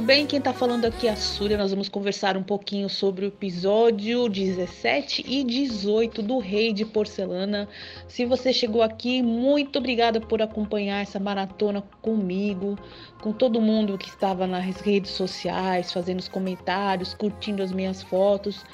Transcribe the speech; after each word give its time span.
tudo 0.00 0.06
bem? 0.06 0.24
Quem 0.24 0.40
tá 0.40 0.54
falando 0.54 0.86
aqui 0.86 1.08
é 1.08 1.10
a 1.10 1.16
Súria. 1.16 1.58
Nós 1.58 1.72
vamos 1.72 1.90
conversar 1.90 2.34
um 2.34 2.42
pouquinho 2.42 2.88
sobre 2.88 3.26
o 3.26 3.28
episódio 3.28 4.30
17 4.30 5.22
e 5.28 5.44
18 5.44 6.22
do 6.22 6.38
Rei 6.38 6.72
de 6.72 6.86
Porcelana. 6.86 7.68
Se 8.08 8.24
você 8.24 8.50
chegou 8.50 8.80
aqui, 8.80 9.20
muito 9.20 9.78
obrigada 9.78 10.18
por 10.18 10.40
acompanhar 10.40 11.02
essa 11.02 11.20
maratona 11.20 11.82
comigo, 12.00 12.78
com 13.20 13.30
todo 13.30 13.60
mundo 13.60 13.98
que 13.98 14.08
estava 14.08 14.46
nas 14.46 14.80
redes 14.80 15.10
sociais, 15.10 15.92
fazendo 15.92 16.20
os 16.20 16.28
comentários, 16.28 17.12
curtindo 17.12 17.62
as 17.62 17.70
minhas 17.70 18.02
fotos. 18.02 18.64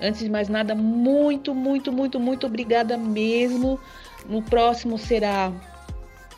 Antes 0.00 0.22
de 0.22 0.30
mais 0.30 0.48
nada, 0.48 0.74
muito, 0.74 1.54
muito, 1.54 1.92
muito, 1.92 2.18
muito 2.18 2.46
obrigada 2.46 2.96
mesmo. 2.96 3.78
No 4.26 4.40
próximo 4.40 4.96
será 4.96 5.52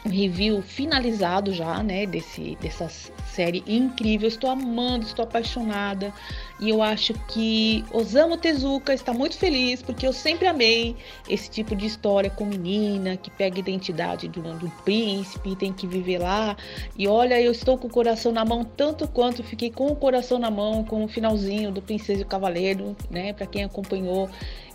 um 0.04 0.08
review 0.08 0.60
finalizado 0.62 1.52
já, 1.52 1.80
né, 1.80 2.06
desse, 2.06 2.58
dessa 2.60 2.88
série 3.34 3.62
incrível. 3.66 4.28
Estou 4.28 4.50
amando, 4.50 5.06
estou 5.06 5.24
apaixonada. 5.24 6.12
E 6.60 6.70
eu 6.70 6.80
acho 6.80 7.14
que 7.28 7.84
Osamu 7.92 8.36
Tezuka 8.36 8.94
está 8.94 9.12
muito 9.12 9.36
feliz 9.36 9.82
porque 9.82 10.06
eu 10.06 10.12
sempre 10.12 10.46
amei 10.46 10.94
esse 11.28 11.50
tipo 11.50 11.74
de 11.74 11.86
história 11.86 12.30
com 12.30 12.44
menina 12.44 13.16
que 13.16 13.30
pega 13.30 13.56
a 13.56 13.58
identidade 13.58 14.28
do, 14.28 14.42
do 14.42 14.70
príncipe, 14.84 15.56
tem 15.56 15.72
que 15.72 15.86
viver 15.86 16.18
lá. 16.18 16.56
E 16.96 17.08
olha, 17.08 17.40
eu 17.40 17.50
estou 17.50 17.76
com 17.76 17.88
o 17.88 17.90
coração 17.90 18.30
na 18.30 18.44
mão 18.44 18.64
tanto 18.64 19.08
quanto 19.08 19.42
fiquei 19.42 19.70
com 19.70 19.88
o 19.88 19.96
coração 19.96 20.38
na 20.38 20.50
mão 20.50 20.84
com 20.84 21.04
o 21.04 21.08
finalzinho 21.08 21.72
do 21.72 21.82
Princesa 21.82 22.20
e 22.20 22.22
o 22.22 22.26
Cavaleiro, 22.26 22.96
né? 23.10 23.32
Para 23.32 23.46
quem 23.46 23.64
acompanhou 23.64 24.28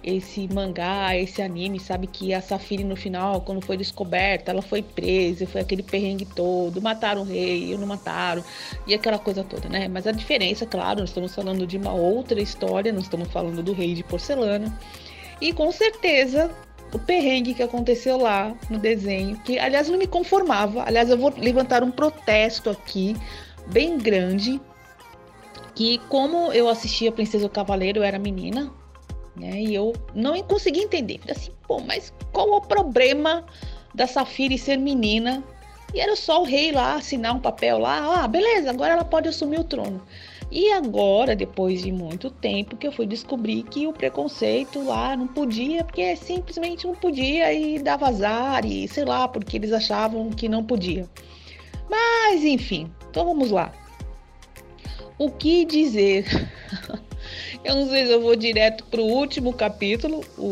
esse 0.03 0.47
mangá, 0.53 1.16
esse 1.17 1.42
anime, 1.42 1.80
sabe 1.80 2.08
que 2.08 2.33
a 2.33 2.42
Safiri 2.42 2.83
no 2.83 2.95
final, 2.95 3.42
quando 3.42 3.61
foi 3.61 3.75
descoberta, 3.75 4.52
ela 4.52 4.61
foi 4.61 4.81
presa, 4.81 5.45
foi 5.45 5.61
aquele 5.61 5.83
perrengue 5.83 6.25
todo, 6.25 6.81
mataram 6.81 7.21
o 7.21 7.25
rei, 7.25 7.75
não 7.77 7.88
mataram, 7.88 8.44
e 8.86 8.94
aquela 8.94 9.20
coisa 9.20 9.44
toda, 9.44 9.67
né? 9.70 9.88
Mas 9.88 10.08
a 10.08 10.12
diferença, 10.12 10.66
claro, 10.66 11.02
nós 11.02 11.09
estamos 11.09 11.34
falando 11.34 11.66
de 11.66 11.78
uma 11.78 11.94
outra 11.94 12.42
história, 12.42 12.92
não 12.92 13.02
estamos 13.02 13.30
falando 13.30 13.62
do 13.64 13.73
rei 13.73 13.94
de 13.94 14.04
porcelana. 14.04 14.78
E 15.39 15.54
com 15.54 15.72
certeza 15.72 16.52
o 16.94 17.00
perrengue 17.00 17.54
que 17.54 17.64
aconteceu 17.64 18.17
lá 18.17 18.56
no 18.70 18.78
desenho, 18.78 19.38
que 19.39 19.59
aliás 19.59 19.89
não 19.89 19.98
me 19.98 20.08
conformava. 20.08 20.84
Aliás, 20.84 21.09
eu 21.09 21.17
vou 21.17 21.34
levantar 21.38 21.84
um 21.84 21.92
protesto 21.92 22.70
aqui 22.70 23.16
bem 23.67 23.98
grande, 23.98 24.61
que 25.76 26.00
como 26.09 26.52
eu 26.54 26.70
assistia 26.70 27.11
Princesa 27.11 27.48
do 27.48 27.52
Cavaleiro, 27.52 28.00
eu 28.00 28.04
era 28.04 28.17
menina, 28.17 28.72
né? 29.36 29.61
E 29.61 29.76
eu 29.76 29.94
não 30.16 30.42
consegui 30.44 30.80
entender. 30.80 31.20
Falei 31.20 31.36
assim, 31.36 31.52
pô, 31.67 31.80
mas 31.80 32.14
qual 32.32 32.50
o 32.52 32.61
problema 32.61 33.45
da 33.94 34.08
Safira 34.08 34.58
ser 34.58 34.78
menina? 34.78 35.44
E 35.93 35.99
era 35.99 36.16
só 36.16 36.41
o 36.41 36.45
rei 36.45 36.71
lá 36.71 36.95
assinar 36.95 37.33
um 37.35 37.39
papel 37.39 37.77
lá, 37.77 38.23
ah, 38.23 38.27
beleza, 38.27 38.69
agora 38.69 38.93
ela 38.93 39.05
pode 39.05 39.30
assumir 39.30 39.59
o 39.59 39.63
trono. 39.63 40.02
E 40.49 40.71
agora, 40.71 41.35
depois 41.35 41.81
de 41.81 41.91
muito 41.91 42.30
tempo, 42.30 42.77
que 42.77 42.88
eu 42.88 42.91
fui 42.91 43.05
descobrir 43.05 43.63
que 43.63 43.85
o 43.85 43.91
preconceito 43.91 44.81
lá 44.83 45.15
não 45.15 45.27
podia, 45.27 45.83
porque 45.83 46.15
simplesmente 46.15 46.88
não 46.88 46.95
podia 46.95 47.52
e 47.53 47.80
dava 47.80 48.08
azar, 48.08 48.65
e 48.65 48.88
sei 48.88 49.03
lá, 49.03 49.27
porque 49.27 49.58
eles 49.58 49.73
achavam 49.73 50.30
que 50.30 50.47
não 50.47 50.63
podia. 50.63 51.08
Mas 51.89 52.43
enfim, 52.43 52.89
então 53.09 53.25
vamos 53.25 53.52
lá. 53.52 53.73
O 55.17 55.30
que 55.31 55.65
dizer 55.65 56.25
Eu 57.63 57.75
não 57.75 57.89
sei 57.89 58.05
se 58.05 58.11
eu 58.11 58.21
vou 58.21 58.35
direto 58.35 58.83
pro 58.85 59.03
último 59.03 59.53
capítulo, 59.53 60.23
o, 60.38 60.45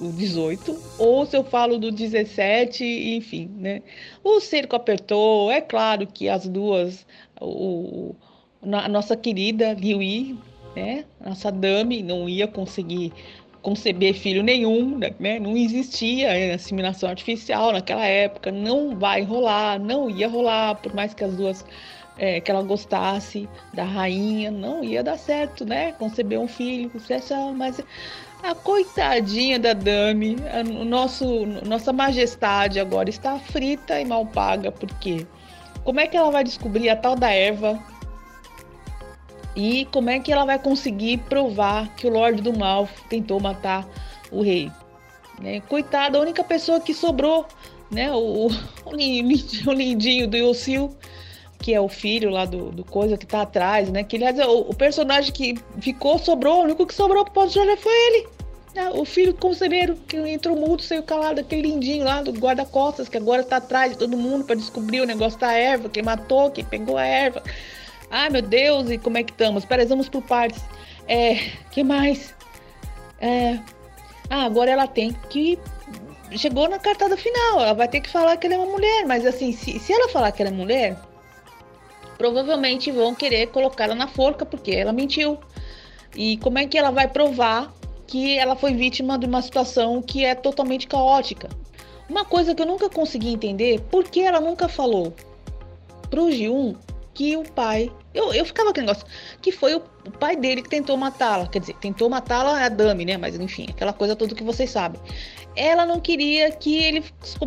o, 0.00 0.08
o 0.08 0.12
18, 0.12 0.76
ou 0.98 1.26
se 1.26 1.36
eu 1.36 1.44
falo 1.44 1.78
do 1.78 1.90
17, 1.90 2.84
enfim, 2.84 3.50
né? 3.58 3.82
O 4.22 4.40
cerco 4.40 4.76
apertou, 4.76 5.50
é 5.50 5.60
claro 5.60 6.06
que 6.06 6.28
as 6.28 6.48
duas, 6.48 7.06
o, 7.40 8.14
a 8.62 8.88
nossa 8.88 9.16
querida 9.16 9.72
Liu 9.74 10.00
né? 10.74 11.04
Nossa 11.20 11.50
dame 11.52 12.02
não 12.02 12.28
ia 12.28 12.48
conseguir 12.48 13.12
conceber 13.62 14.14
filho 14.14 14.42
nenhum, 14.42 14.98
né? 14.98 15.38
Não 15.38 15.56
existia 15.56 16.54
assimilação 16.54 17.08
artificial 17.08 17.72
naquela 17.72 18.04
época, 18.04 18.50
não 18.50 18.98
vai 18.98 19.22
rolar, 19.22 19.78
não 19.78 20.10
ia 20.10 20.28
rolar, 20.28 20.74
por 20.76 20.92
mais 20.94 21.14
que 21.14 21.22
as 21.22 21.34
duas 21.36 21.64
é, 22.18 22.40
que 22.40 22.50
ela 22.50 22.62
gostasse 22.62 23.48
da 23.72 23.84
rainha, 23.84 24.50
não 24.50 24.84
ia 24.84 25.02
dar 25.02 25.18
certo, 25.18 25.64
né? 25.64 25.92
Conceber 25.92 26.38
um 26.38 26.48
filho, 26.48 26.90
mas 27.56 27.80
a 28.42 28.54
coitadinha 28.54 29.58
da 29.58 29.72
Dami, 29.72 30.36
a, 30.52 30.62
nosso, 30.62 31.46
nossa 31.66 31.92
majestade 31.92 32.80
agora 32.80 33.08
está 33.08 33.38
frita 33.38 34.00
e 34.00 34.04
mal 34.04 34.26
paga, 34.26 34.70
porque 34.70 35.26
como 35.84 36.00
é 36.00 36.06
que 36.06 36.16
ela 36.16 36.30
vai 36.30 36.44
descobrir 36.44 36.88
a 36.88 36.96
tal 36.96 37.16
da 37.16 37.30
Eva? 37.30 37.82
E 39.54 39.86
como 39.86 40.08
é 40.08 40.18
que 40.18 40.32
ela 40.32 40.44
vai 40.44 40.58
conseguir 40.58 41.18
provar 41.18 41.94
que 41.94 42.06
o 42.06 42.10
Lorde 42.10 42.40
do 42.40 42.56
Mal 42.56 42.88
tentou 43.08 43.38
matar 43.38 43.86
o 44.30 44.42
rei? 44.42 44.70
Né? 45.40 45.60
Coitada, 45.60 46.18
a 46.18 46.20
única 46.20 46.42
pessoa 46.42 46.80
que 46.80 46.94
sobrou, 46.94 47.46
né? 47.90 48.10
O, 48.12 48.46
o, 48.46 48.50
o 48.86 49.72
lindinho 49.72 50.26
do 50.26 50.36
Yossil 50.36 50.96
que 51.62 51.72
é 51.72 51.80
o 51.80 51.88
filho 51.88 52.28
lá 52.28 52.44
do, 52.44 52.70
do 52.72 52.84
coisa 52.84 53.16
que 53.16 53.24
tá 53.24 53.42
atrás, 53.42 53.88
né? 53.88 54.02
Que 54.02 54.16
aliás, 54.16 54.38
o, 54.40 54.70
o 54.70 54.74
personagem 54.74 55.32
que 55.32 55.54
ficou, 55.80 56.18
sobrou, 56.18 56.58
o 56.58 56.64
único 56.64 56.84
que 56.84 56.92
sobrou 56.92 57.24
pro 57.24 57.32
Paulo 57.32 57.50
Jorge 57.50 57.76
foi 57.76 57.92
ele. 57.92 58.28
Né? 58.74 58.90
O 58.90 59.04
filho 59.04 59.32
conselheiro, 59.32 59.94
que 60.08 60.16
entrou 60.16 60.56
mudo, 60.56 60.82
saiu 60.82 61.02
calado, 61.02 61.40
aquele 61.40 61.62
lindinho 61.62 62.04
lá 62.04 62.20
do 62.20 62.32
guarda-costas, 62.32 63.08
que 63.08 63.16
agora 63.16 63.44
tá 63.44 63.58
atrás 63.58 63.92
de 63.92 63.98
todo 63.98 64.16
mundo 64.16 64.44
para 64.44 64.56
descobrir 64.56 65.00
o 65.00 65.06
negócio 65.06 65.38
da 65.38 65.52
erva, 65.52 65.88
quem 65.88 66.02
matou, 66.02 66.50
quem 66.50 66.64
pegou 66.64 66.98
a 66.98 67.06
erva. 67.06 67.42
Ai, 68.10 68.28
meu 68.28 68.42
Deus, 68.42 68.90
e 68.90 68.98
como 68.98 69.18
é 69.18 69.22
que 69.22 69.30
estamos? 69.30 69.64
Peraí, 69.64 69.86
vamos 69.86 70.08
por 70.08 70.22
partes. 70.22 70.62
É, 71.06 71.36
que 71.70 71.84
mais? 71.84 72.34
É, 73.20 73.58
ah, 74.28 74.44
agora 74.44 74.70
ela 74.70 74.86
tem 74.86 75.12
que 75.30 75.58
chegou 76.36 76.68
na 76.68 76.78
cartada 76.78 77.16
final. 77.16 77.60
Ela 77.60 77.74
vai 77.74 77.88
ter 77.88 78.00
que 78.00 78.10
falar 78.10 78.36
que 78.36 78.46
ela 78.46 78.56
é 78.56 78.58
uma 78.58 78.72
mulher, 78.72 79.06
mas 79.06 79.24
assim, 79.24 79.52
se, 79.52 79.78
se 79.78 79.92
ela 79.92 80.08
falar 80.08 80.32
que 80.32 80.42
ela 80.42 80.50
é 80.50 80.54
mulher, 80.54 80.96
provavelmente 82.22 82.92
vão 82.92 83.16
querer 83.16 83.48
colocá-la 83.48 83.96
na 83.96 84.06
forca 84.06 84.46
porque 84.46 84.70
ela 84.70 84.92
mentiu. 84.92 85.38
E 86.14 86.36
como 86.36 86.56
é 86.56 86.68
que 86.68 86.78
ela 86.78 86.92
vai 86.92 87.08
provar 87.08 87.74
que 88.06 88.38
ela 88.38 88.54
foi 88.54 88.74
vítima 88.74 89.18
de 89.18 89.26
uma 89.26 89.42
situação 89.42 90.00
que 90.00 90.24
é 90.24 90.32
totalmente 90.32 90.86
caótica? 90.86 91.48
Uma 92.08 92.24
coisa 92.24 92.54
que 92.54 92.62
eu 92.62 92.66
nunca 92.66 92.88
consegui 92.88 93.32
entender, 93.32 93.80
por 93.90 94.04
que 94.04 94.20
ela 94.20 94.38
nunca 94.38 94.68
falou 94.68 95.12
pro 96.08 96.26
G1 96.26 96.76
que 97.12 97.36
o 97.36 97.42
pai. 97.42 97.90
Eu, 98.14 98.32
eu 98.32 98.44
ficava 98.44 98.72
com 98.72 98.78
o 98.78 98.82
negócio. 98.82 99.04
Que 99.40 99.50
foi 99.50 99.74
o, 99.74 99.82
o 100.06 100.10
pai 100.12 100.36
dele 100.36 100.62
que 100.62 100.68
tentou 100.68 100.96
matá-la. 100.96 101.48
Quer 101.48 101.58
dizer, 101.58 101.74
tentou 101.80 102.08
matá-la 102.08 102.62
é 102.62 102.66
a 102.66 102.68
Dami, 102.68 103.04
né? 103.04 103.16
Mas 103.16 103.34
enfim, 103.34 103.66
aquela 103.68 103.92
coisa 103.92 104.14
toda 104.14 104.32
que 104.32 104.44
vocês 104.44 104.70
sabem 104.70 105.00
ela 105.54 105.84
não 105.84 106.00
queria 106.00 106.50
que 106.50 106.76
ele 106.76 107.04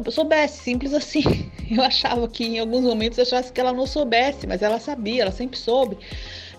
soubesse, 0.10 0.64
simples 0.64 0.94
assim. 0.94 1.24
Eu 1.70 1.84
achava 1.84 2.28
que 2.28 2.46
em 2.46 2.60
alguns 2.60 2.84
momentos 2.84 3.18
eu 3.18 3.24
achasse 3.24 3.52
que 3.52 3.60
ela 3.60 3.74
não 3.74 3.88
soubesse, 3.88 4.46
mas 4.46 4.62
ela 4.62 4.80
sabia, 4.80 5.24
ela 5.24 5.32
sempre 5.32 5.58
soube. 5.58 5.98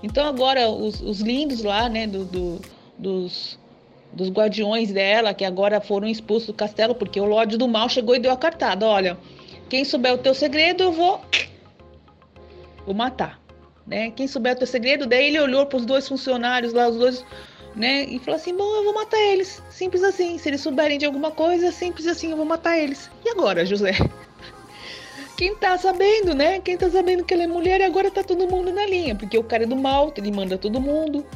Então 0.03 0.27
agora 0.27 0.69
os, 0.69 1.01
os 1.01 1.21
lindos 1.21 1.63
lá, 1.63 1.89
né, 1.89 2.07
do, 2.07 2.25
do, 2.25 2.61
dos, 2.99 3.59
dos 4.13 4.29
guardiões 4.31 4.93
dela, 4.93 5.33
que 5.33 5.45
agora 5.45 5.81
foram 5.81 6.09
expulsos 6.09 6.49
do 6.49 6.55
castelo, 6.55 6.95
porque 6.95 7.21
o 7.21 7.25
Lorde 7.25 7.57
do 7.57 7.69
Mal 7.69 7.89
chegou 7.89 8.15
e 8.15 8.19
deu 8.19 8.33
a 8.33 8.37
cartada, 8.37 8.87
olha, 8.87 9.17
quem 9.69 9.85
souber 9.85 10.15
o 10.15 10.19
teu 10.19 10.35
segredo, 10.35 10.83
eu 10.83 10.93
vou, 10.93 11.21
vou 12.85 12.95
matar. 12.95 13.41
Né? 13.87 14.11
Quem 14.11 14.27
souber 14.27 14.55
o 14.55 14.59
teu 14.59 14.67
segredo, 14.67 15.07
daí 15.07 15.29
ele 15.29 15.41
olhou 15.41 15.65
para 15.67 15.77
os 15.77 15.87
dois 15.87 16.09
funcionários 16.09 16.73
lá, 16.73 16.89
os 16.89 16.97
dois 16.97 17.25
né? 17.77 18.05
E 18.05 18.19
falou 18.19 18.37
assim: 18.37 18.57
bom, 18.57 18.75
eu 18.75 18.85
vou 18.85 18.95
matar 18.95 19.21
eles. 19.21 19.63
Simples 19.69 20.03
assim. 20.03 20.39
Se 20.39 20.49
eles 20.49 20.63
souberem 20.63 20.99
de 20.99 21.05
alguma 21.05 21.31
coisa, 21.31 21.71
simples 21.71 22.07
assim, 22.07 22.31
eu 22.31 22.37
vou 22.37 22.47
matar 22.47 22.79
eles. 22.79 23.11
E 23.25 23.29
agora, 23.29 23.67
José? 23.67 23.93
Quem 25.37 25.55
tá 25.55 25.77
sabendo, 25.77 26.35
né? 26.35 26.61
Quem 26.61 26.79
tá 26.79 26.89
sabendo 26.89 27.23
que 27.23 27.35
ela 27.35 27.45
é 27.45 27.47
mulher 27.47 27.81
e 27.81 27.85
agora 27.85 28.11
tá 28.11 28.25
todo 28.25 28.49
mundo 28.49 28.73
na 28.73 28.87
linha. 28.87 29.15
Porque 29.15 29.37
o 29.37 29.45
cara 29.45 29.65
é 29.65 29.67
do 29.67 29.77
mal, 29.77 30.13
ele 30.17 30.33
manda 30.33 30.57
todo 30.57 30.81
mundo. 30.81 31.27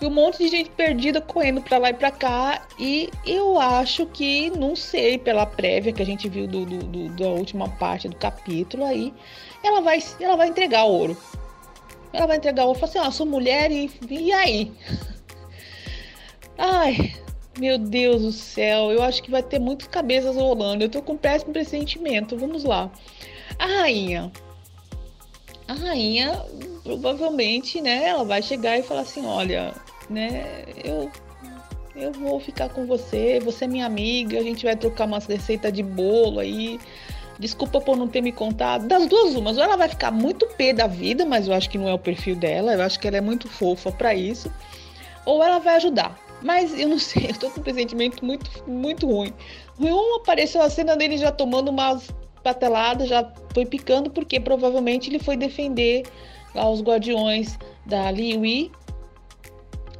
E 0.00 0.06
um 0.06 0.10
monte 0.10 0.38
de 0.38 0.48
gente 0.48 0.70
perdida 0.70 1.20
correndo 1.20 1.60
pra 1.60 1.76
lá 1.76 1.90
e 1.90 1.94
pra 1.94 2.10
cá. 2.10 2.66
E 2.78 3.10
eu 3.26 3.60
acho 3.60 4.06
que, 4.06 4.48
não 4.50 4.74
sei, 4.74 5.18
pela 5.18 5.44
prévia 5.44 5.92
que 5.92 6.00
a 6.00 6.06
gente 6.06 6.26
viu 6.30 6.46
do, 6.46 6.64
do, 6.64 6.78
do 6.78 7.08
da 7.10 7.28
última 7.28 7.68
parte 7.68 8.08
do 8.08 8.16
capítulo 8.16 8.84
aí, 8.86 9.12
ela 9.62 9.82
vai, 9.82 10.02
ela 10.18 10.36
vai 10.36 10.48
entregar 10.48 10.84
o 10.84 10.92
ouro. 10.92 11.16
Ela 12.14 12.26
vai 12.26 12.38
entregar 12.38 12.64
o 12.64 12.68
ouro. 12.68 12.78
Fala 12.78 12.90
assim, 12.90 12.98
ó, 13.00 13.08
oh, 13.08 13.12
sou 13.12 13.26
mulher 13.26 13.70
e, 13.70 13.90
e 14.08 14.32
aí? 14.32 14.72
Ai, 16.56 17.12
meu 17.58 17.78
Deus 17.78 18.22
do 18.22 18.32
céu, 18.32 18.90
eu 18.90 19.02
acho 19.02 19.22
que 19.22 19.30
vai 19.30 19.42
ter 19.42 19.58
muitas 19.58 19.88
cabeças 19.88 20.36
rolando. 20.36 20.84
Eu 20.84 20.88
tô 20.88 21.02
com 21.02 21.14
um 21.14 21.16
péssimo 21.16 21.52
pressentimento. 21.52 22.36
Vamos 22.36 22.64
lá. 22.64 22.90
A 23.58 23.66
rainha. 23.66 24.30
A 25.66 25.74
rainha, 25.74 26.44
provavelmente, 26.82 27.80
né, 27.80 28.08
ela 28.08 28.24
vai 28.24 28.42
chegar 28.42 28.78
e 28.78 28.82
falar 28.82 29.02
assim: 29.02 29.24
olha, 29.24 29.74
né, 30.08 30.64
eu. 30.82 31.10
Eu 31.96 32.12
vou 32.12 32.40
ficar 32.40 32.70
com 32.70 32.86
você, 32.86 33.40
você 33.40 33.66
é 33.66 33.68
minha 33.68 33.84
amiga, 33.84 34.38
a 34.38 34.42
gente 34.42 34.64
vai 34.64 34.74
trocar 34.74 35.04
umas 35.04 35.26
receitas 35.26 35.70
de 35.70 35.82
bolo 35.82 36.40
aí, 36.40 36.80
Desculpa 37.40 37.80
por 37.80 37.96
não 37.96 38.06
ter 38.06 38.20
me 38.20 38.32
contado. 38.32 38.86
Das 38.86 39.06
duas, 39.06 39.34
umas. 39.34 39.56
Ou 39.56 39.62
ela 39.62 39.74
vai 39.74 39.88
ficar 39.88 40.10
muito 40.10 40.46
pé 40.58 40.74
da 40.74 40.86
vida, 40.86 41.24
mas 41.24 41.48
eu 41.48 41.54
acho 41.54 41.70
que 41.70 41.78
não 41.78 41.88
é 41.88 41.94
o 41.94 41.98
perfil 41.98 42.36
dela. 42.36 42.74
Eu 42.74 42.82
acho 42.82 43.00
que 43.00 43.08
ela 43.08 43.16
é 43.16 43.20
muito 43.22 43.48
fofa 43.48 43.90
para 43.90 44.14
isso. 44.14 44.52
Ou 45.24 45.42
ela 45.42 45.58
vai 45.58 45.76
ajudar. 45.76 46.18
Mas 46.42 46.78
eu 46.78 46.88
não 46.88 46.98
sei, 46.98 47.30
eu 47.30 47.38
tô 47.38 47.50
com 47.50 47.60
um 47.60 47.62
pressentimento 47.62 48.24
muito, 48.24 48.50
muito 48.66 49.06
ruim. 49.06 49.32
Um 49.78 50.16
apareceu 50.16 50.62
a 50.62 50.70
cena 50.70 50.96
dele 50.96 51.18
já 51.18 51.30
tomando 51.30 51.68
umas 51.68 52.08
pateladas, 52.42 53.08
já 53.08 53.30
foi 53.52 53.66
picando, 53.66 54.10
porque 54.10 54.40
provavelmente 54.40 55.10
ele 55.10 55.18
foi 55.18 55.36
defender 55.36 56.04
lá 56.54 56.68
os 56.68 56.82
guardiões 56.82 57.58
da 57.86 58.10
Liwi. 58.10 58.70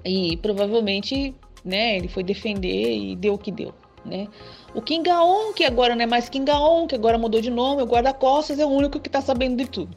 E 0.04 0.36
provavelmente, 0.38 1.34
né, 1.64 1.96
ele 1.96 2.08
foi 2.08 2.22
defender 2.22 2.96
e 2.96 3.16
deu 3.16 3.34
o 3.34 3.38
que 3.38 3.52
deu, 3.52 3.74
né? 4.04 4.28
O 4.74 4.80
Kingaon, 4.80 5.52
que 5.52 5.64
agora 5.64 5.94
não 5.94 6.02
é 6.02 6.06
mais 6.06 6.28
Kingaon, 6.28 6.86
que 6.86 6.94
agora 6.94 7.18
mudou 7.18 7.40
de 7.40 7.50
nome, 7.50 7.82
o 7.82 7.86
guarda-costas 7.86 8.58
é 8.58 8.64
o 8.64 8.68
único 8.68 8.98
que 8.98 9.10
tá 9.10 9.20
sabendo 9.20 9.56
de 9.56 9.68
tudo. 9.68 9.94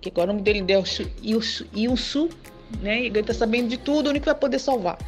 Que 0.00 0.10
agora 0.10 0.30
o 0.30 0.34
nome 0.34 0.42
dele 0.42 0.64
é 0.72 0.82
Yusu, 1.24 2.28
né? 2.80 3.02
E 3.02 3.06
ele 3.06 3.22
tá 3.22 3.34
sabendo 3.34 3.68
de 3.68 3.78
tudo, 3.78 4.06
o 4.06 4.10
único 4.10 4.24
que 4.24 4.30
vai 4.30 4.38
poder 4.38 4.58
salvar. 4.58 4.98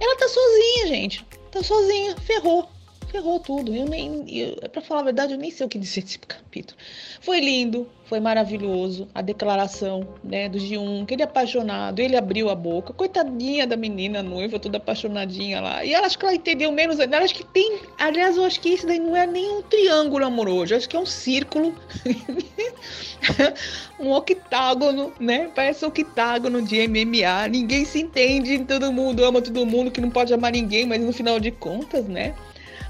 Ela 0.00 0.16
tá 0.16 0.28
sozinha, 0.28 0.86
gente. 0.88 1.24
Tá 1.50 1.62
sozinha, 1.62 2.16
ferrou 2.18 2.68
ferrou 3.06 3.40
tudo. 3.40 3.74
Eu 3.74 3.86
nem, 3.86 4.24
eu, 4.28 4.56
pra 4.70 4.82
falar 4.82 5.00
a 5.00 5.04
verdade, 5.04 5.32
eu 5.32 5.38
nem 5.38 5.50
sei 5.50 5.66
o 5.66 5.68
que 5.68 5.78
dizer 5.78 6.02
desse 6.02 6.18
capítulo. 6.18 6.78
Foi 7.20 7.40
lindo, 7.40 7.88
foi 8.04 8.20
maravilhoso 8.20 9.08
a 9.14 9.20
declaração, 9.20 10.06
né, 10.22 10.48
do 10.48 10.58
G1, 10.58 11.06
que 11.06 11.14
ele 11.14 11.22
é 11.22 11.24
apaixonado, 11.24 12.00
ele 12.00 12.16
abriu 12.16 12.48
a 12.50 12.54
boca. 12.54 12.92
Coitadinha 12.92 13.66
da 13.66 13.76
menina 13.76 14.22
noiva, 14.22 14.58
toda 14.58 14.76
apaixonadinha 14.76 15.60
lá. 15.60 15.84
E 15.84 15.92
ela 15.92 16.06
acho 16.06 16.18
que 16.18 16.24
ela 16.24 16.34
entendeu 16.34 16.70
menos. 16.72 16.98
Ela 16.98 17.18
acho 17.18 17.34
que 17.34 17.44
tem. 17.44 17.80
Aliás, 17.98 18.36
eu 18.36 18.44
acho 18.44 18.60
que 18.60 18.68
isso 18.68 18.86
daí 18.86 18.98
não 18.98 19.16
é 19.16 19.26
nem 19.26 19.50
um 19.50 19.62
triângulo 19.62 20.24
amoroso, 20.24 20.72
eu 20.72 20.78
acho 20.78 20.88
que 20.88 20.96
é 20.96 21.00
um 21.00 21.06
círculo. 21.06 21.74
um 23.98 24.12
octágono, 24.12 25.12
né? 25.18 25.50
Parece 25.54 25.84
um 25.84 25.88
octágono 25.88 26.62
de 26.62 26.86
MMA. 26.86 27.48
Ninguém 27.50 27.84
se 27.84 28.00
entende, 28.00 28.58
todo 28.64 28.92
mundo 28.92 29.24
ama 29.24 29.40
todo 29.40 29.66
mundo, 29.66 29.90
que 29.90 30.00
não 30.00 30.10
pode 30.10 30.32
amar 30.32 30.52
ninguém, 30.52 30.86
mas 30.86 31.00
no 31.00 31.12
final 31.12 31.40
de 31.40 31.50
contas, 31.50 32.06
né? 32.06 32.34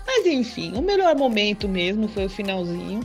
Mas 0.07 0.27
enfim, 0.27 0.73
o 0.77 0.83
melhor 0.83 1.17
momento 1.17 1.69
mesmo 1.69 2.09
foi 2.09 2.27
o 2.27 2.31
finalzinho. 2.31 3.01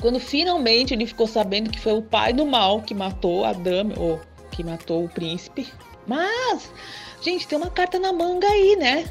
Quando 0.00 0.18
finalmente 0.18 0.92
ele 0.92 1.06
ficou 1.06 1.28
sabendo 1.28 1.70
que 1.70 1.78
foi 1.78 1.92
o 1.92 2.02
pai 2.02 2.32
do 2.32 2.44
mal 2.44 2.82
que 2.82 2.92
matou 2.92 3.44
a 3.44 3.52
dama, 3.52 3.94
ou 3.96 4.20
que 4.50 4.64
matou 4.64 5.04
o 5.04 5.08
príncipe. 5.08 5.68
Mas, 6.06 6.72
gente, 7.20 7.46
tem 7.46 7.56
uma 7.56 7.70
carta 7.70 8.00
na 8.00 8.12
manga 8.12 8.48
aí, 8.48 8.76
né? 8.76 9.08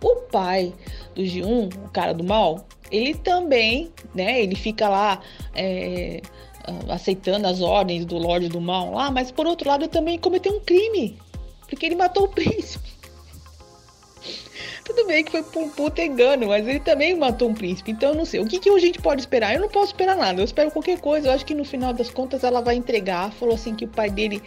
O 0.00 0.16
pai 0.16 0.72
do 1.14 1.22
G1, 1.22 1.74
o 1.86 1.88
cara 1.90 2.14
do 2.14 2.22
mal, 2.22 2.66
ele 2.90 3.14
também, 3.14 3.92
né? 4.14 4.40
Ele 4.40 4.54
fica 4.54 4.88
lá 4.88 5.20
é, 5.54 6.20
aceitando 6.88 7.46
as 7.46 7.60
ordens 7.60 8.04
do 8.04 8.16
Lorde 8.16 8.48
do 8.48 8.60
Mal 8.60 8.92
lá, 8.92 9.10
mas 9.10 9.30
por 9.30 9.46
outro 9.46 9.68
lado 9.68 9.88
também 9.88 10.18
cometeu 10.18 10.52
um 10.52 10.60
crime. 10.60 11.18
Porque 11.68 11.86
ele 11.86 11.96
matou 11.96 12.24
o 12.24 12.28
príncipe. 12.32 12.93
Tudo 14.84 15.06
bem 15.06 15.24
que 15.24 15.30
foi 15.30 15.42
por 15.42 15.62
um 15.62 15.70
puta 15.70 16.02
engano, 16.02 16.48
mas 16.48 16.68
ele 16.68 16.78
também 16.78 17.16
matou 17.16 17.48
um 17.48 17.54
príncipe. 17.54 17.90
Então 17.90 18.10
eu 18.10 18.14
não 18.14 18.24
sei. 18.26 18.40
O 18.40 18.46
que, 18.46 18.58
que 18.58 18.68
a 18.68 18.78
gente 18.78 19.00
pode 19.00 19.22
esperar? 19.22 19.54
Eu 19.54 19.60
não 19.60 19.68
posso 19.68 19.86
esperar 19.86 20.14
nada. 20.14 20.40
Eu 20.40 20.44
espero 20.44 20.70
qualquer 20.70 21.00
coisa. 21.00 21.28
Eu 21.28 21.32
acho 21.32 21.46
que 21.46 21.54
no 21.54 21.64
final 21.64 21.94
das 21.94 22.10
contas 22.10 22.44
ela 22.44 22.60
vai 22.60 22.74
entregar. 22.74 23.32
Falou 23.32 23.54
assim 23.54 23.74
que 23.74 23.86
o 23.86 23.88
pai 23.88 24.10
dele 24.10 24.42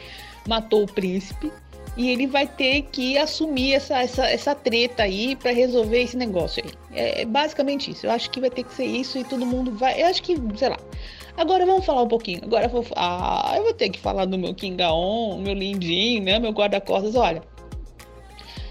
matou 0.48 0.84
o 0.84 0.88
príncipe. 0.88 1.52
E 1.98 2.12
ele 2.12 2.28
vai 2.28 2.46
ter 2.46 2.84
que 2.84 3.18
assumir 3.18 3.74
essa, 3.74 4.00
essa, 4.00 4.28
essa 4.28 4.54
treta 4.54 5.02
aí 5.02 5.36
para 5.36 5.52
resolver 5.52 6.04
esse 6.04 6.16
negócio 6.16 6.64
aí. 6.64 6.72
É, 6.94 7.24
é 7.24 7.26
basicamente 7.26 7.90
isso. 7.90 8.06
Eu 8.06 8.12
acho 8.12 8.30
que 8.30 8.40
vai 8.40 8.52
ter 8.52 8.64
que 8.64 8.74
ser 8.76 8.86
isso 8.86 9.18
e 9.18 9.24
todo 9.24 9.44
mundo 9.44 9.72
vai. 9.72 10.00
Eu 10.00 10.06
acho 10.06 10.22
que, 10.22 10.38
sei 10.56 10.70
lá. 10.70 10.78
Agora 11.36 11.66
vamos 11.66 11.84
falar 11.84 12.04
um 12.04 12.08
pouquinho. 12.08 12.42
Agora 12.44 12.66
eu 12.66 12.70
vou, 12.70 12.86
ah, 12.96 13.54
eu 13.58 13.64
vou 13.64 13.74
ter 13.74 13.90
que 13.90 14.00
falar 14.00 14.26
do 14.26 14.38
meu 14.38 14.54
Kingaon, 14.54 15.40
meu 15.40 15.56
lindinho, 15.56 16.24
né? 16.24 16.38
Meu 16.38 16.52
guarda-costas. 16.52 17.16
Olha, 17.16 17.42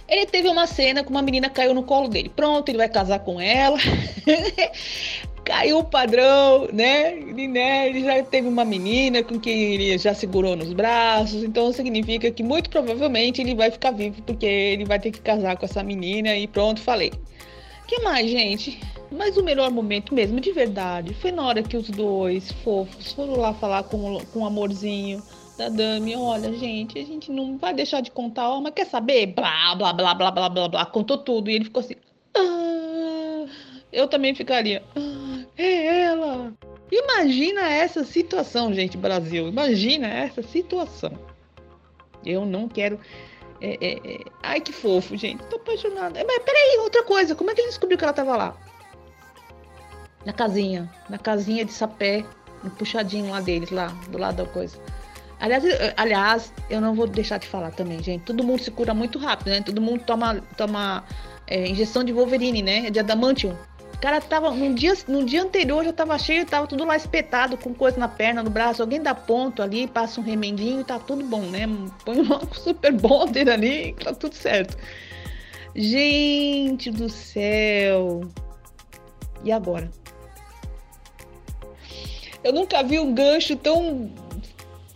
ele 0.08 0.26
teve 0.26 0.48
uma 0.48 0.66
cena 0.66 1.02
com 1.02 1.10
uma 1.10 1.22
menina 1.22 1.50
caiu 1.50 1.74
no 1.74 1.82
colo 1.82 2.08
dele. 2.08 2.28
Pronto, 2.28 2.68
ele 2.68 2.78
vai 2.78 2.88
casar 2.88 3.18
com 3.20 3.40
ela. 3.40 3.76
Caiu 5.44 5.78
o 5.78 5.84
padrão, 5.84 6.68
né? 6.72 7.12
Ele, 7.12 7.46
né? 7.46 7.88
ele 7.88 8.02
já 8.02 8.20
teve 8.24 8.48
uma 8.48 8.64
menina 8.64 9.22
com 9.22 9.38
quem 9.38 9.74
ele 9.74 9.96
já 9.96 10.12
segurou 10.12 10.56
nos 10.56 10.72
braços. 10.72 11.44
Então 11.44 11.72
significa 11.72 12.30
que 12.32 12.42
muito 12.42 12.68
provavelmente 12.68 13.40
ele 13.40 13.54
vai 13.54 13.70
ficar 13.70 13.92
vivo, 13.92 14.20
porque 14.22 14.44
ele 14.44 14.84
vai 14.84 14.98
ter 14.98 15.12
que 15.12 15.20
casar 15.20 15.56
com 15.56 15.64
essa 15.64 15.84
menina 15.84 16.36
e 16.36 16.48
pronto, 16.48 16.80
falei. 16.80 17.12
que 17.86 18.00
mais, 18.00 18.28
gente? 18.28 18.80
Mas 19.10 19.36
o 19.36 19.42
melhor 19.42 19.70
momento 19.70 20.12
mesmo, 20.12 20.40
de 20.40 20.50
verdade, 20.50 21.14
foi 21.14 21.30
na 21.30 21.46
hora 21.46 21.62
que 21.62 21.76
os 21.76 21.88
dois 21.90 22.50
fofos 22.64 23.12
foram 23.12 23.36
lá 23.36 23.54
falar 23.54 23.84
com, 23.84 24.18
com 24.32 24.40
um 24.40 24.46
amorzinho 24.46 25.22
da 25.56 25.68
Dami, 25.68 26.14
olha, 26.14 26.52
gente, 26.52 26.98
a 26.98 27.04
gente 27.04 27.30
não 27.30 27.56
vai 27.56 27.72
deixar 27.72 28.00
de 28.02 28.10
contar, 28.10 28.50
ó, 28.50 28.60
mas 28.60 28.74
quer 28.74 28.86
saber? 28.86 29.26
Blá, 29.28 29.74
blá, 29.74 29.92
blá, 29.92 30.14
blá, 30.14 30.30
blá, 30.30 30.48
blá, 30.48 30.68
blá, 30.68 30.86
contou 30.86 31.18
tudo. 31.18 31.50
E 31.50 31.54
ele 31.54 31.64
ficou 31.64 31.80
assim, 31.80 31.94
ah, 32.36 33.46
eu 33.92 34.06
também 34.06 34.34
ficaria, 34.34 34.82
ah, 34.94 35.44
é 35.56 36.02
ela. 36.02 36.52
Imagina 36.92 37.68
essa 37.68 38.04
situação, 38.04 38.72
gente, 38.72 38.96
Brasil, 38.96 39.48
imagina 39.48 40.06
essa 40.06 40.42
situação. 40.42 41.12
Eu 42.24 42.44
não 42.44 42.68
quero... 42.68 43.00
É, 43.60 43.78
é, 43.80 43.92
é... 44.04 44.24
Ai, 44.42 44.60
que 44.60 44.72
fofo, 44.72 45.16
gente, 45.16 45.42
tô 45.44 45.56
apaixonada. 45.56 46.22
Mas 46.24 46.38
peraí, 46.44 46.78
outra 46.80 47.02
coisa, 47.04 47.34
como 47.34 47.50
é 47.50 47.54
que 47.54 47.62
ele 47.62 47.68
descobriu 47.68 47.96
que 47.96 48.04
ela 48.04 48.12
tava 48.12 48.36
lá? 48.36 48.56
Na 50.24 50.32
casinha, 50.32 50.92
na 51.08 51.18
casinha 51.18 51.64
de 51.64 51.72
sapé, 51.72 52.24
no 52.62 52.70
puxadinho 52.70 53.30
lá 53.30 53.40
deles, 53.40 53.70
lá, 53.70 53.86
do 54.10 54.18
lado 54.18 54.44
da 54.44 54.46
coisa. 54.46 54.78
Aliás, 55.38 55.64
aliás, 55.96 56.52
eu 56.70 56.80
não 56.80 56.94
vou 56.94 57.06
deixar 57.06 57.38
de 57.38 57.46
falar 57.46 57.70
também, 57.70 58.02
gente. 58.02 58.22
Todo 58.22 58.42
mundo 58.42 58.62
se 58.62 58.70
cura 58.70 58.94
muito 58.94 59.18
rápido, 59.18 59.48
né? 59.48 59.60
Todo 59.60 59.80
mundo 59.80 60.02
toma, 60.04 60.42
toma 60.56 61.04
é, 61.46 61.68
injeção 61.68 62.02
de 62.02 62.12
Wolverine, 62.12 62.62
né? 62.62 62.90
De 62.90 62.98
adamantium. 62.98 63.54
O 63.94 63.98
cara 63.98 64.20
tava. 64.20 64.50
No 64.50 64.74
dia, 64.74 64.94
no 65.08 65.24
dia 65.24 65.42
anterior 65.42 65.84
já 65.84 65.92
tava 65.92 66.18
cheio, 66.18 66.44
tava 66.44 66.66
tudo 66.66 66.84
lá 66.84 66.96
espetado, 66.96 67.56
com 67.56 67.74
coisa 67.74 67.98
na 67.98 68.08
perna, 68.08 68.42
no 68.42 68.50
braço. 68.50 68.82
Alguém 68.82 69.00
dá 69.00 69.14
ponto 69.14 69.62
ali, 69.62 69.86
passa 69.86 70.20
um 70.20 70.24
remendinho 70.24 70.80
e 70.80 70.84
tá 70.84 70.98
tudo 70.98 71.24
bom, 71.24 71.42
né? 71.42 71.66
Põe 72.04 72.20
um 72.20 72.40
super 72.52 72.92
bonder 72.92 73.50
ali, 73.50 73.94
tá 73.94 74.14
tudo 74.14 74.34
certo. 74.34 74.76
Gente 75.74 76.90
do 76.90 77.08
céu. 77.08 78.22
E 79.44 79.52
agora? 79.52 79.90
Eu 82.42 82.52
nunca 82.52 82.82
vi 82.82 82.98
um 82.98 83.14
gancho 83.14 83.56
tão 83.56 84.10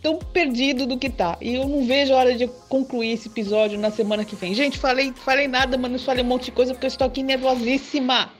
tão 0.01 0.17
perdido 0.17 0.85
do 0.85 0.97
que 0.97 1.09
tá. 1.09 1.37
E 1.39 1.53
eu 1.53 1.67
não 1.67 1.85
vejo 1.85 2.13
a 2.13 2.17
hora 2.17 2.35
de 2.35 2.47
concluir 2.67 3.11
esse 3.11 3.27
episódio 3.27 3.79
na 3.79 3.91
semana 3.91 4.25
que 4.25 4.35
vem. 4.35 4.53
Gente, 4.53 4.77
falei, 4.77 5.13
falei 5.13 5.47
nada, 5.47 5.77
mas 5.77 5.91
não 5.91 5.99
falei 5.99 6.23
um 6.23 6.27
monte 6.27 6.45
de 6.45 6.51
coisa 6.51 6.73
porque 6.73 6.85
eu 6.85 6.89
estou 6.89 7.07
aqui 7.07 7.21
nervosíssima. 7.21 8.33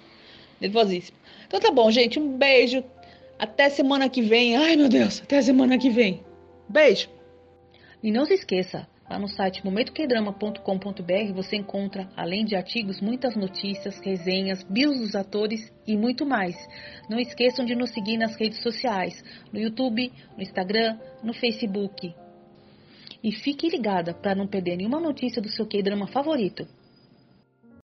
Nervosíssima. 0.60 1.18
Então 1.48 1.60
tá 1.60 1.72
bom, 1.72 1.92
gente. 1.92 2.20
Um 2.20 2.38
beijo. 2.38 2.84
Até 3.38 3.70
semana 3.70 4.10
que 4.10 4.22
vem. 4.22 4.56
Ai, 4.56 4.76
meu 4.76 4.90
Deus. 4.90 5.22
Até 5.24 5.42
semana 5.42 5.78
que 5.78 5.90
vem. 5.90 6.24
Beijo. 6.68 7.10
E 8.04 8.12
não 8.12 8.26
se 8.26 8.34
esqueça, 8.34 8.88
Lá 9.12 9.20
no 9.20 9.28
site 9.28 9.62
momentoquedrama.com.br 9.66 11.34
você 11.34 11.58
encontra, 11.58 12.10
além 12.16 12.46
de 12.46 12.56
artigos, 12.56 13.02
muitas 13.02 13.36
notícias, 13.36 14.00
resenhas, 14.00 14.64
bios 14.64 14.98
dos 14.98 15.16
atores 15.16 15.70
e 15.86 15.98
muito 15.98 16.26
mais. 16.26 16.56
Não 17.10 17.20
esqueçam 17.20 17.66
de 17.66 17.76
nos 17.76 17.90
seguir 17.90 18.16
nas 18.16 18.38
redes 18.38 18.64
sociais, 18.64 19.22
no 19.52 19.60
YouTube, 19.60 20.14
no 20.38 20.42
Instagram, 20.42 20.98
no 21.22 21.34
Facebook. 21.34 22.16
E 23.22 23.34
fique 23.34 23.68
ligada 23.68 24.14
para 24.14 24.34
não 24.34 24.48
perder 24.48 24.78
nenhuma 24.78 25.02
notícia 25.02 25.42
do 25.42 25.50
seu 25.50 25.68
K-drama 25.68 26.08
favorito. 26.08 26.66